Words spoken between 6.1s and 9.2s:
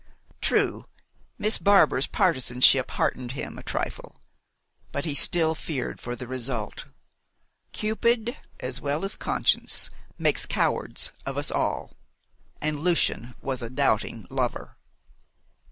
the result. Cupid, as well as